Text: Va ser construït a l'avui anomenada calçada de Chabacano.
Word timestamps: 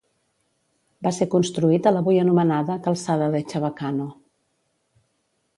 Va 1.07 1.11
ser 1.17 1.27
construït 1.33 1.89
a 1.89 1.93
l'avui 1.97 2.17
anomenada 2.23 2.79
calçada 2.89 3.31
de 3.37 3.45
Chabacano. 3.53 4.11